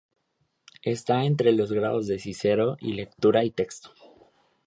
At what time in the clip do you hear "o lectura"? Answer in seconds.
2.71-3.43